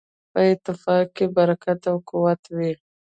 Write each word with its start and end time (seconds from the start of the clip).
په 0.31 0.39
اتفاق 0.51 1.05
کې 1.15 1.25
برکت 1.35 1.79
او 1.91 1.97
قوت 2.09 2.41
وي. 2.57 2.73